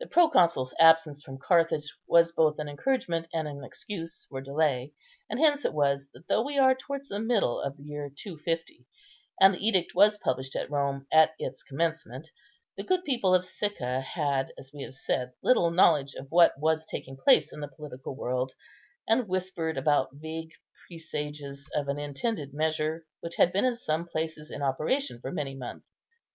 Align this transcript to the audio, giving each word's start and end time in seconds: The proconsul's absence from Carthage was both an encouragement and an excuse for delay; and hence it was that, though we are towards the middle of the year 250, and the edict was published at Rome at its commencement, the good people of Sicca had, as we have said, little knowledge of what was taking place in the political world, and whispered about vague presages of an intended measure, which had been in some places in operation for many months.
The 0.00 0.06
proconsul's 0.06 0.72
absence 0.78 1.22
from 1.22 1.36
Carthage 1.36 1.94
was 2.08 2.32
both 2.32 2.58
an 2.58 2.66
encouragement 2.66 3.28
and 3.34 3.46
an 3.46 3.62
excuse 3.62 4.24
for 4.30 4.40
delay; 4.40 4.94
and 5.28 5.38
hence 5.38 5.66
it 5.66 5.74
was 5.74 6.08
that, 6.14 6.28
though 6.28 6.42
we 6.42 6.56
are 6.56 6.74
towards 6.74 7.10
the 7.10 7.20
middle 7.20 7.60
of 7.60 7.76
the 7.76 7.82
year 7.82 8.08
250, 8.08 8.86
and 9.38 9.52
the 9.52 9.58
edict 9.58 9.94
was 9.94 10.16
published 10.16 10.56
at 10.56 10.70
Rome 10.70 11.06
at 11.12 11.32
its 11.38 11.62
commencement, 11.62 12.30
the 12.78 12.84
good 12.84 13.04
people 13.04 13.34
of 13.34 13.44
Sicca 13.44 14.00
had, 14.00 14.50
as 14.56 14.70
we 14.72 14.82
have 14.82 14.94
said, 14.94 15.34
little 15.42 15.70
knowledge 15.70 16.14
of 16.14 16.28
what 16.30 16.54
was 16.58 16.86
taking 16.86 17.14
place 17.18 17.52
in 17.52 17.60
the 17.60 17.68
political 17.68 18.16
world, 18.16 18.52
and 19.06 19.28
whispered 19.28 19.76
about 19.76 20.08
vague 20.14 20.52
presages 20.88 21.68
of 21.74 21.88
an 21.88 21.98
intended 21.98 22.54
measure, 22.54 23.04
which 23.20 23.36
had 23.36 23.52
been 23.52 23.66
in 23.66 23.76
some 23.76 24.06
places 24.08 24.50
in 24.50 24.62
operation 24.62 25.20
for 25.20 25.30
many 25.30 25.54
months. 25.54 25.84